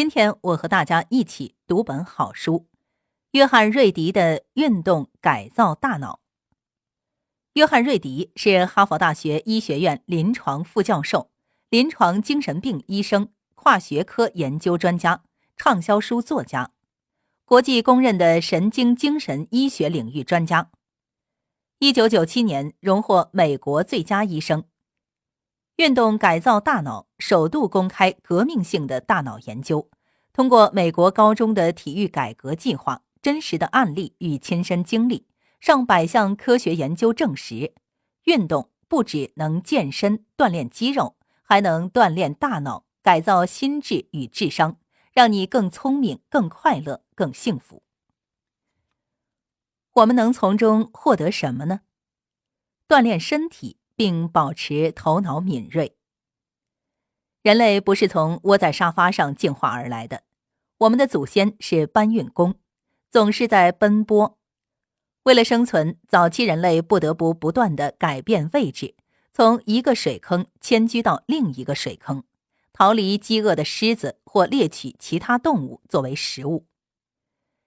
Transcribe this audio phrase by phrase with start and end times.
[0.00, 2.66] 今天我和大家一起读本好书，
[3.32, 6.20] 约翰·瑞迪的《运动改造大脑》。
[7.52, 11.30] 约翰·瑞迪是哈佛大学医学院临床副教授、
[11.68, 15.22] 临床精神病医生、跨学科研究专家、
[15.54, 16.70] 畅销书作家，
[17.44, 20.70] 国际公认的神经精神医学领域专家。
[21.78, 24.64] 一九九七年荣获美国最佳医生。
[25.80, 29.88] 运动改造大脑首度公开革命性的大脑研究，
[30.30, 35.26] 通过美国高中的体育改革计划、真实的案例与亲身经历，
[35.58, 37.72] 上百项科学研究证实，
[38.24, 44.76] 运动不只能健身锻炼肌肉，还能锻炼大脑，改造心智与智商，
[45.14, 47.82] 让你更聪明、更快乐、更幸福。
[49.94, 51.80] 我们能从中获得什么呢？
[52.86, 53.78] 锻炼身体。
[54.00, 55.94] 并保持头脑敏锐。
[57.42, 60.22] 人类不是从窝在沙发上进化而来的，
[60.78, 62.54] 我们的祖先是搬运工，
[63.10, 64.38] 总是在奔波。
[65.24, 68.94] 为了生存，早期人类不得不不断的改变位置，
[69.34, 72.24] 从一个水坑迁居到另一个水坑，
[72.72, 76.64] 逃离饥饿的狮子或猎取其他动物作为食物。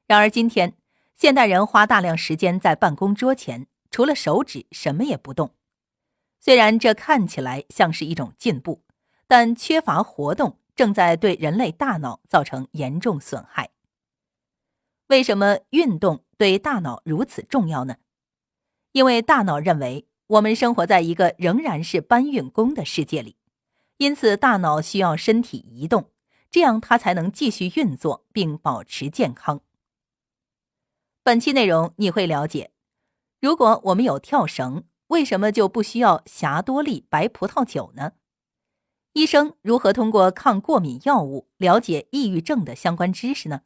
[0.08, 0.74] 然而今天，
[1.14, 5.54] 现代人花大量时间在办公桌前，除了手指什么也不动。
[6.44, 8.84] 虽然这看起来像是一种进步，
[9.28, 13.70] 但缺乏活动正在对人类大脑造成严重损害。
[15.08, 17.96] 为什么运动对大脑如此重要呢？
[18.92, 23.38] 因为大脑认为我们生活在一个仍然是搬运工的世界里，
[23.96, 26.12] 因此大脑需要身体移动，
[26.52, 29.62] 这样它才能继续运作并保持健康。
[31.24, 32.72] 本期内容你会了解，
[33.40, 34.84] 如果我们有跳绳。
[35.14, 38.14] 为什么就不需要霞多丽白葡萄酒呢？
[39.14, 43.62] 医生如何通过抗过敏药物了解抑郁症的相关知识呢？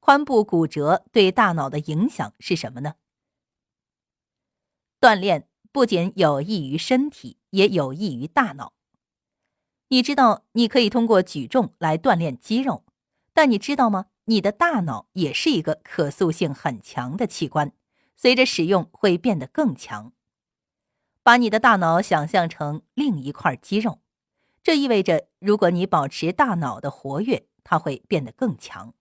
[0.00, 2.94] 髋部骨折对大脑的影响是什么呢？
[5.00, 8.74] 锻炼不仅有益于身体，也有益于大脑。
[9.88, 12.84] 你知道你可以通过举重来锻炼肌肉，
[13.32, 14.06] 但你知道吗？
[14.26, 17.72] 你的大脑也是一个可塑性很强的器官，
[18.14, 20.12] 随着使用会变得更强。
[21.28, 23.98] 把你的大脑想象成另一块肌肉，
[24.62, 28.94] 这意味着，如果你保持大脑的活跃，它会变得更强。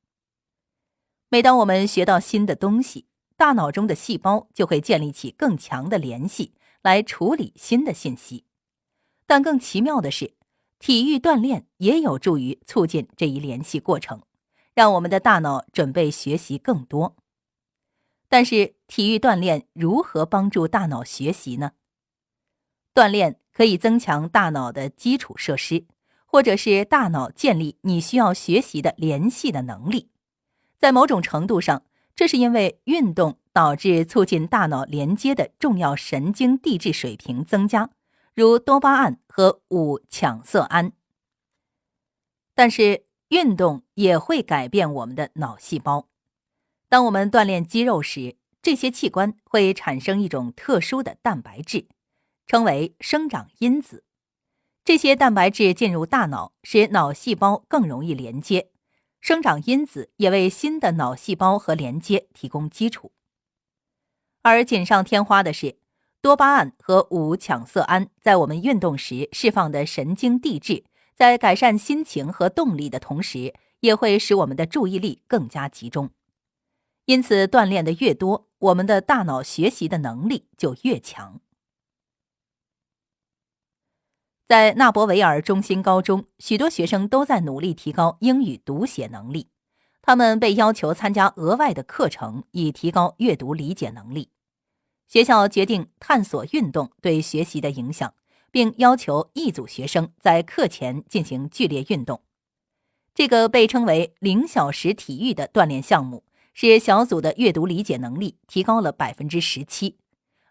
[1.29, 3.07] 每当我们学到新的东西，
[3.37, 8.43] 大脑中的细胞就会建立起更强的联系来处理新的信息。
[9.25, 10.33] 但更奇妙的是，
[10.79, 14.21] 体育锻炼也有助于促进这一联系过程，
[14.73, 17.15] 让我们的大脑准备学习更多。
[18.27, 21.71] 但是，体育锻炼如何帮助大脑学习呢？
[22.97, 25.85] 锻炼可以增强大脑的基础设施，
[26.25, 30.09] 或者是大脑建立你需要学习的联系的能力。
[30.79, 31.83] 在某种程度上，
[32.15, 37.91] 这是因为运动导致促进大脑连接的重要神经递质水平增加，
[38.33, 40.91] 如多巴胺和五羟色胺。
[42.55, 46.07] 但是，运动也会改变我们的脑细胞。
[46.89, 51.85] 当我们锻炼肌肉时，这些器官会产生一种特殊的蛋白质。
[52.47, 54.05] 称为生长因子，
[54.85, 58.71] 这些蛋白质进入大脑，使脑细胞更容易连接。
[59.19, 63.11] 生长因子也为新的脑细胞和连接提供基础。
[64.43, 65.77] 而锦上添花的是，
[66.21, 70.85] 多巴胺和五羟色胺在我们运动时释放的神经递质，
[71.15, 76.11] 在改善心情和动力的同时，也会使我们的注意力更加集中。
[77.05, 81.41] 因此，锻炼的越多，我们的大脑学习的能力就越强。
[84.47, 89.49] 在纳博维尔中心高中，许多学生都在努力提高英语读写能力。
[90.01, 94.29] 他们被要求参加额外的课程，以提高阅读理解能力。
[95.05, 98.13] 学校决定探索运动对学习的影响，
[98.49, 102.21] 并要求一组学生在课前进行剧烈运动。
[103.13, 106.23] 这个被称为“零小时体育”的锻炼项目，
[106.53, 109.97] 使小组的阅读理解能力提高了百分之十七，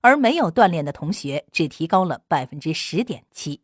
[0.03, 3.63] 而没有锻炼的同学只提高了百分之十点七。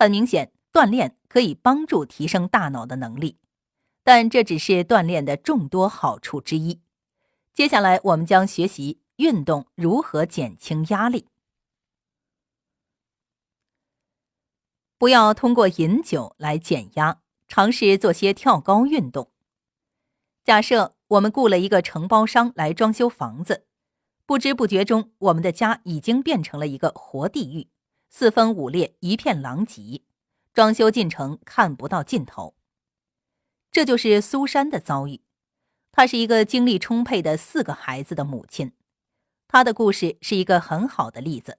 [0.00, 3.36] 很明显，锻炼可以帮助提升大脑的能力，
[4.02, 6.80] 但这只是锻炼的众多好处之一。
[7.52, 11.26] 接下来，我们将学习运动如何减轻压力。
[14.96, 19.30] 不要通过饮酒来减压，尝试做些跳高运动。
[20.42, 23.66] 假设我们雇了一个承包商来装修房子，
[24.24, 27.68] 不知不觉中，我们的家已经变成了一个活地狱。
[28.12, 30.02] 四分五裂，一片狼藉，
[30.52, 32.56] 装修进程看不到尽头。
[33.70, 35.22] 这就是苏珊的遭遇。
[35.92, 38.72] 她是一个精力充沛的四个孩子的母亲，
[39.46, 41.58] 她的故事是一个很好的例子，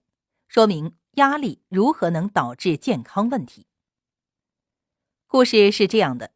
[0.50, 3.66] 说明压力如何能导致健康问题。
[5.28, 6.32] 故事是这样的：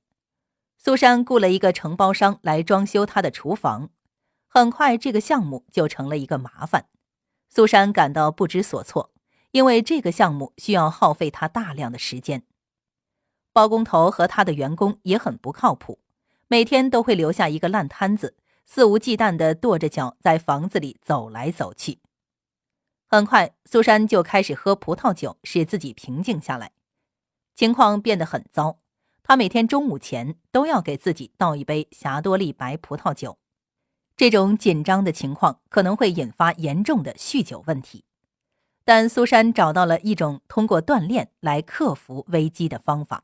[0.77, 3.89] 苏珊雇了一个承包商来装修她的厨房，
[4.47, 6.87] 很快这个项目就成了一个麻烦。
[7.49, 9.13] 苏珊感到不知所措，
[9.55, 12.43] 因为这个项目需要耗费他大量的时间。
[13.53, 16.01] 包工头和他的员工也很不靠谱，
[16.49, 18.35] 每天都会留下一个烂摊子，
[18.65, 21.99] 肆无忌惮地跺着脚在房子里走来走去。
[23.07, 26.73] 很快，苏珊就开始喝葡萄酒，使自己平静下来。
[27.55, 28.79] 情况变得很糟，
[29.23, 33.37] 她每天中午前都要给自己倒一杯霞多丽白葡萄酒。
[34.17, 38.03] 这种紧张的情况可能会引发严重的酗酒问题，
[38.85, 43.23] 但苏珊找到了一种通过锻炼来克服危机的方法。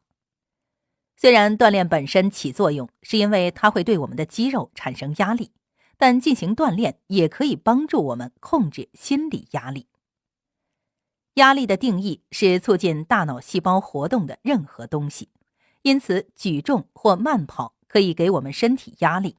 [1.15, 5.51] 虽然锻炼本身起作用，是因为它会对我们的肌肉产生压力，
[5.95, 9.85] 但进行锻炼也可以帮助我们控制心理压力。
[11.35, 15.29] 压力的定义是促进大脑细胞活动的任何东西，
[15.83, 19.37] 因此举重或慢跑可以给我们身体压力，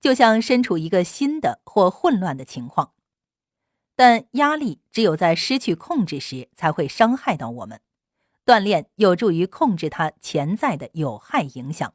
[0.00, 2.92] 就像身处一个新的或混乱的情况。
[3.98, 7.80] 但压力只有在失去控制时才会伤害到我们。
[8.46, 11.92] 锻炼有助于控制它潜在的有害影响。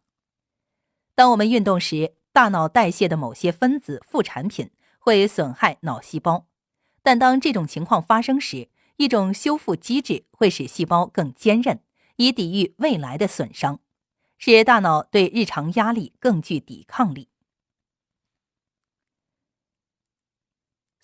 [1.15, 4.69] 当我们运动时，大脑代谢的某些分子副产品
[4.99, 6.45] 会损害脑细胞，
[7.01, 8.67] 但当这种情况发生时，
[8.97, 11.79] 一种修复机制会使细胞更坚韧，
[12.17, 13.79] 以抵御未来的损伤，
[14.37, 17.29] 使大脑对日常压力更具抵抗力。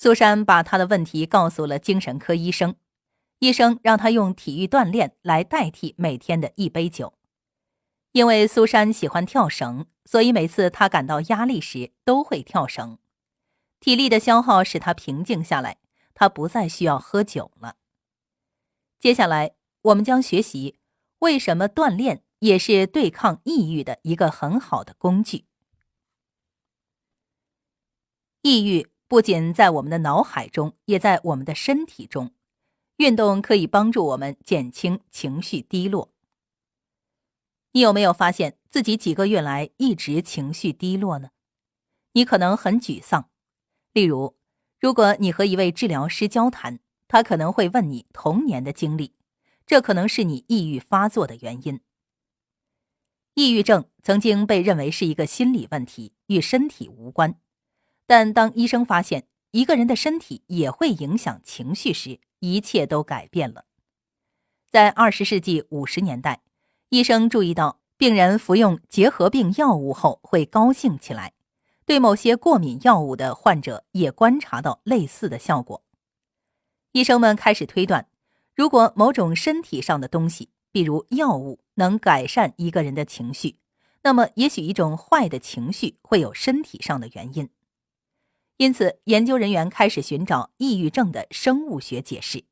[0.01, 2.77] 苏珊把她的问题告诉了精神科医生。
[3.39, 7.13] 医生让他用体育锻炼来代替每天的一杯酒，
[8.13, 12.97] 因为苏珊喜欢跳绳，所以每次她感到压力时都会跳绳。
[13.79, 15.77] 体力的消耗使她平静下来，
[16.13, 17.75] 她不再需要喝酒了。
[18.99, 20.77] 接下来，我们将学习
[21.19, 25.45] 为什么锻炼也是对抗抑郁的一个很好的工具。
[28.41, 32.31] 抑郁不仅在我们的脑海中，也在我们的身体中。
[32.97, 36.13] 运动可以帮助我们减轻情绪低落。
[37.71, 41.31] 你有没有发现自己几个月来一直情绪低落呢？
[42.11, 43.31] 你可能很沮丧。
[43.93, 44.37] 例如，
[44.79, 49.15] 如果你和一位治疗师交谈，他可能会问你童年的经历，
[49.65, 51.81] 这可能是你抑郁发作的原因。
[53.33, 57.39] 抑郁症曾经被认为是一个心理问题，与身体无关。
[58.09, 63.65] 但当医生发现一个人的身体也会影响情绪时，一切都改变了。
[64.67, 66.41] 在二十世纪五十年代，
[66.89, 71.33] 医生注意到病人服用结核病药物后会高兴起来，
[71.85, 75.83] 对某些过敏药物的患者也观察到类似的效果。
[76.93, 78.07] 医生们开始推断，
[78.55, 83.57] 如果某种身体上的东西，比如药物，能改善一个人的情绪，
[84.01, 87.47] 那么也许一种坏的情绪会有身体上的原因。
[88.59, 92.43] 因此，研究人员开始寻找抑郁症的生物学解释。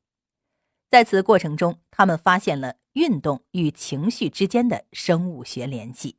[0.88, 6.16] 在此过程中，他们发现了运动与情绪之间的生物学联系。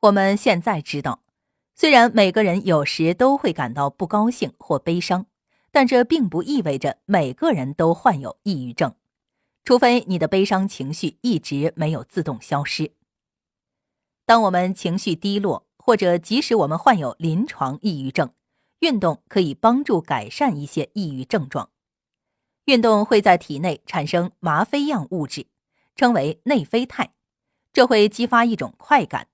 [0.00, 1.22] 我们现在知道，
[1.74, 5.24] 虽然每个人有时都会感到不高兴或悲伤，
[5.70, 8.94] 但这并不意味着每个人都患有抑郁症，
[9.64, 12.92] 除非你的悲伤情绪一直没有自动消失。
[14.26, 18.32] 当我们情绪低落，或者，即使我们患有临床抑郁症，
[18.80, 21.70] 运动可以帮助改善一些抑郁症状。
[22.64, 25.46] 运动会在体内产生吗啡样物质，
[25.94, 27.12] 称为内啡肽，
[27.72, 29.28] 这会激发一种快感。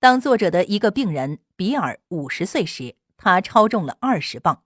[0.00, 4.62] 当作者的一个病人比尔五十岁时，他超重了二十磅。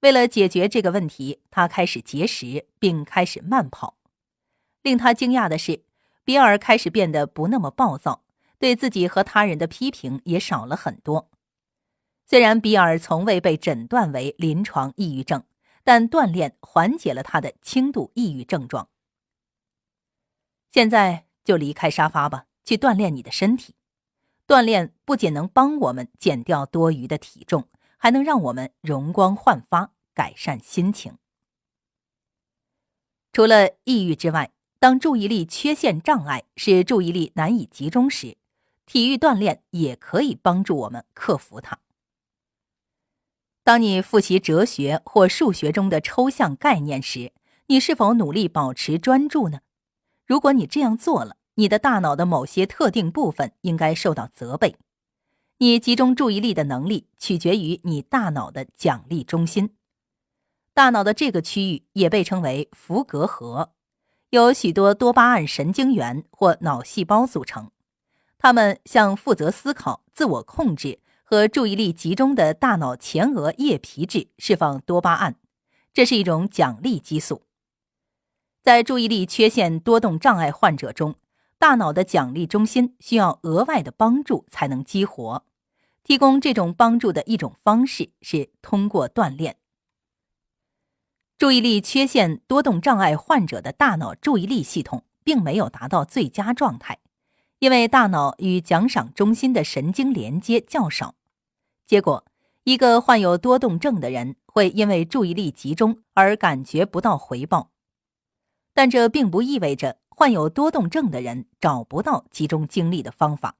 [0.00, 3.98] 为了解决这个问题，他开始节食并开始慢跑。
[4.80, 5.82] 令他惊讶的是，
[6.24, 8.22] 比尔开始变得不那么暴躁。
[8.58, 11.30] 对自己和他人的批评也少了很多。
[12.26, 15.44] 虽然比尔从未被诊断为临床抑郁症，
[15.84, 18.88] 但锻炼缓解了他的轻度抑郁症状。
[20.70, 23.74] 现在就离开沙发吧，去锻炼你的身体。
[24.46, 31.18] 锻炼不仅能帮我们减掉多余的体重，还能让我们容光焕发，改善心情。
[33.30, 38.37] 除了抑郁之外，当注意力缺陷障碍使注意力难以集中时，
[38.88, 41.78] 体育锻炼也可以帮助我们克服它。
[43.62, 47.32] 当你复习哲学或数学中的抽象概念时，
[47.66, 49.60] 你是否努力保持专注呢？
[50.26, 54.76] 如果你这样做了，你的大脑的某些特定部分应该受到责备。
[55.58, 59.74] 你集中注意力的能力取决于你大脑的奖励中心。
[60.72, 63.74] 大脑的这个区域也被称为福格核，
[64.30, 67.70] 由许多多巴胺神经元或脑细胞组成。
[68.38, 75.36] 他们向负责思考、自我控制和注意力集中的大脑前额叶皮质释放多巴胺，
[75.92, 77.42] 这是一种奖励激素。
[78.62, 81.16] 在注意力缺陷多动障碍患者中，
[81.58, 85.44] 大脑的奖励中心需要额外的帮助才能激活。
[86.04, 89.56] 提供这种帮助的一种方式是通过锻炼。
[91.36, 96.98] 注意力缺陷多动障碍患者的大脑注意力系统并没有达到最佳状态，
[97.58, 101.14] 因为大脑与奖赏中心的神经连接较少。
[101.86, 102.24] 结果，
[102.64, 107.70] 一个患有多动症的人会因为注意力集中而感觉不到回报，
[108.74, 113.56] 但这并不意味着患有多动症的人找不到集中精力的方法。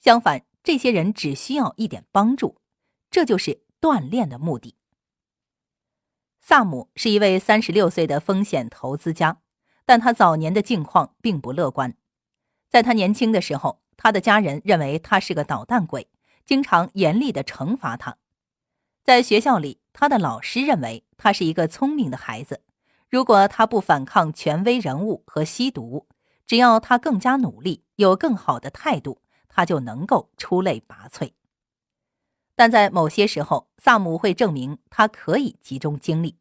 [0.00, 2.56] 相反，这些人只需要一点帮助，
[3.10, 4.76] 这就是锻炼的目的。
[6.40, 9.38] 萨姆是一位三十六岁的风险投资家，
[9.84, 11.96] 但他早年的境况并不乐观。
[12.76, 16.10] 在他年轻的时候，他的家人认为他是个捣蛋鬼，
[16.44, 18.18] 经常严厉的惩罚他。
[19.02, 22.60] 在学校里，他的老师认为他是一个聪明的孩子，
[23.08, 26.06] 如果他不反抗权威人物和吸毒，
[26.46, 31.32] 只要他更加努力，有更好的态度，他就能够出类拔萃。
[32.54, 36.36] 但在某些时候，萨姆会证明他可以集中精力。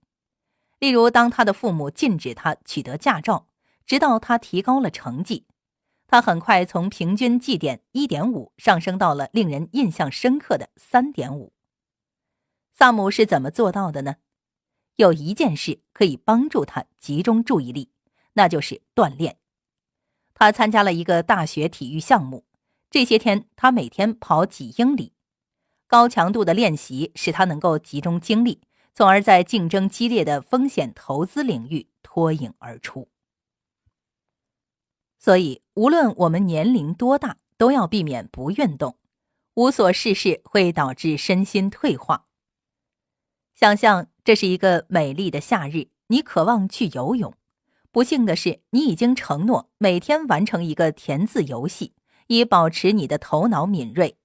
[0.80, 3.48] 例如，当他的父母禁止他取得驾照，
[3.86, 5.46] 直到他提高了成绩，
[6.08, 11.54] 他很快从平均绩点一点五上升到了令人印象深刻的三点五。
[12.74, 14.18] 萨姆是怎么做到的呢？
[14.98, 17.92] 有一件事可以帮助他集中注意力，
[18.34, 19.38] 那就是锻炼。
[20.34, 22.46] 他参加了一个大学体育项目，
[22.90, 25.14] 这些天他每天跑几英里。
[25.88, 28.62] 高强度的练习使他能够集中精力，
[28.94, 33.08] 从而在竞争激烈的风险投资领域脱颖而出。
[35.20, 38.98] 所以，无论我们年龄多大，都要避免不运动。
[39.55, 42.25] 无所事事会导致身心退化。
[43.53, 47.34] 想象这是一个美丽的夏日，你渴望去游泳。
[47.91, 51.94] 不幸的是，你已经承诺每天完成一个填字游戏，
[52.27, 54.17] 以保持你的头脑敏锐。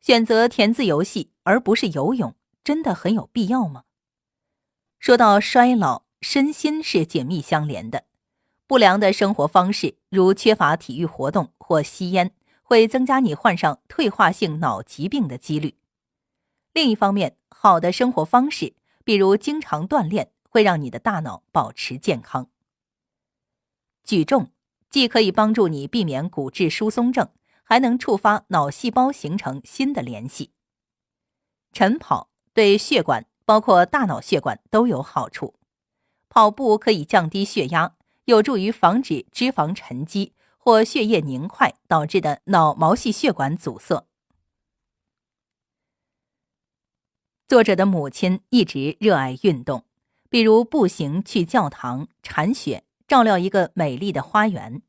[0.00, 3.84] 选择填字游戏而不是游泳，真的很有必要吗？
[4.98, 8.04] 说到衰老，身心是紧密相连的。
[8.66, 15.76] 不良的生活方式，如缺乏体育活动或吸烟，会增加你患上退化性脑疾病的几率。
[16.72, 22.48] 另一方面，好的生活方式，比如经常锻炼，会让你的大脑保持健康。
[24.02, 24.50] 举重
[24.90, 27.28] 既可以帮助你避免骨质疏松症。
[27.66, 30.52] 还能触发脑细胞形成新的联系。
[31.72, 35.54] 晨跑对血管，包括大脑血管都有好处。
[36.28, 44.06] 跑步可以降低血压，有助于防止脂肪沉积或血液凝块导致的脑毛细血管阻塞。
[47.46, 49.84] 作者的母亲一直热爱运动，
[50.28, 54.82] 比如步行去教堂、铲雪、照料一个美丽的花园。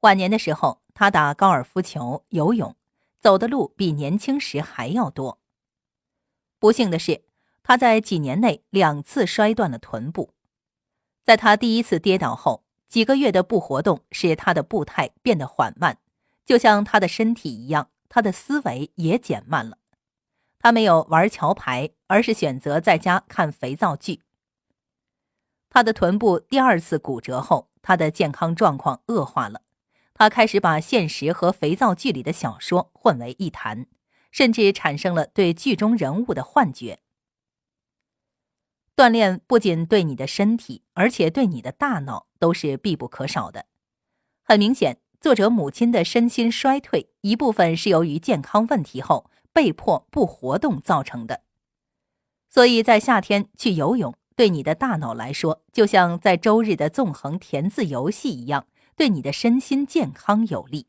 [0.00, 0.80] 晚年的时候。
[0.92, 2.76] 他打高尔夫球、游泳，
[3.20, 5.38] 走的路比年轻时还要多。
[6.58, 7.24] 不幸的是，
[7.62, 10.34] 他在几年内两次摔断了臀部。
[11.22, 15.98] 在他第一次跌倒后，几个月的不活动使他的步态变得缓慢，
[16.44, 19.78] 就像他的身体一样，他的思维也减慢了。
[20.58, 24.22] 他没有玩桥牌，而是选择在家看肥皂剧。
[25.70, 29.62] 他的臀部第二次骨折后，他的健康状况恶化了。
[30.12, 33.86] 他开始把现实和肥皂剧里的小说混为一谈，
[34.30, 36.98] 甚至产生了对剧中人物的幻觉。
[39.00, 43.64] 锻炼不仅对你的身体，而且对你的大脑都是必不可少的。
[44.42, 51.44] 很明显，作者母亲的身心衰退一部分是由于健康问题后被迫不活动造成的。
[52.50, 58.66] 所以在夏天去游泳，对你的大脑来说，就像在周日的纵横填字游戏一样。
[58.96, 60.86] 对你的身心健康有利。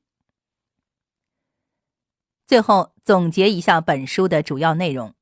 [2.46, 5.14] 最后总结一下本书的主要内容：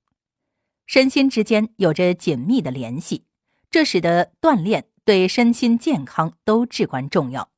[0.89, 3.24] 身心之间有着紧密的联系，
[3.69, 7.51] 这使得锻炼对身心健康都至关重要。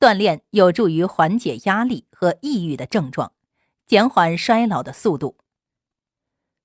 [0.00, 3.32] 锻炼有助于缓解压力和抑郁的症状，
[3.86, 5.36] 减缓衰老的速度。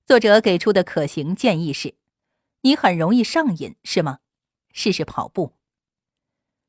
[0.04, 1.94] 作者给出的可行建议是：
[2.62, 4.18] 你很容易上瘾，是吗？
[4.72, 5.52] 试试跑步。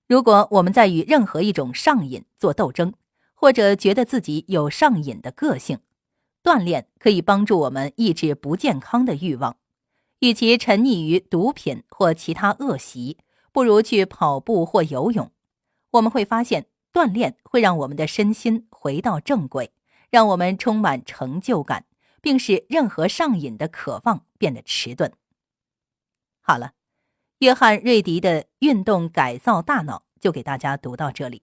[0.07, 2.93] 如果我们在与任何一种上瘾做斗争，
[3.33, 5.79] 或者觉得自己有上瘾的个性，
[6.43, 9.57] 锻炼可以帮助我们抑制不健康的欲望。
[10.19, 13.17] 与其沉溺于毒品或其他恶习，
[13.51, 15.31] 不如去跑步或游泳。
[15.91, 19.71] 我们会发现，锻炼会让我们的身心回到正轨，
[20.09, 21.85] 让我们充满成就感，
[22.21, 25.11] 并使任何上瘾的渴望变得迟钝。
[26.41, 26.73] 好了，
[27.39, 31.41] 约翰·瑞迪的《运动改造大脑》就给大家读到这里。